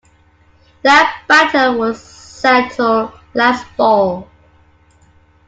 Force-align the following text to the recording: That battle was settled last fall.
That 0.81 1.25
battle 1.27 1.77
was 1.77 2.01
settled 2.01 3.11
last 3.35 3.63
fall. 3.77 4.27